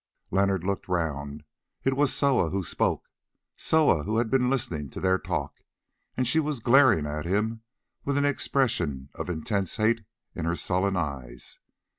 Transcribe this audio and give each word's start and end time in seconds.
Leonard 0.31 0.63
looked 0.63 0.87
round. 0.87 1.43
It 1.83 1.95
was 1.95 2.11
Soa 2.11 2.49
who 2.49 2.63
spoke, 2.63 3.07
Soa 3.55 4.01
who 4.01 4.17
had 4.17 4.31
been 4.31 4.49
listening 4.49 4.89
to 4.89 4.99
their 4.99 5.19
talk, 5.19 5.59
and 6.17 6.27
she 6.27 6.39
was 6.39 6.59
glaring 6.59 7.05
at 7.05 7.27
him 7.27 7.61
with 8.03 8.17
an 8.17 8.25
expression 8.25 9.09
of 9.13 9.29
intense 9.29 9.77
hate 9.77 10.01
in 10.33 10.45
her 10.45 10.55
sullen 10.55 10.97
eyes. 10.97 11.59